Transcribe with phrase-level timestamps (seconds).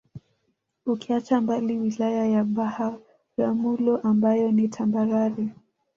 [0.85, 5.49] Ukiacha mbali Wilaya ya Biharamulo ambayo ni tambarare